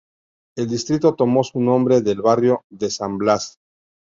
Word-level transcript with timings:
El 0.57 0.67
distrito 0.67 1.13
tomó 1.13 1.43
su 1.43 1.59
nombre 1.59 2.01
del 2.01 2.23
barrio 2.23 2.63
de 2.71 2.89
San 2.89 3.19
Blas. 3.19 3.59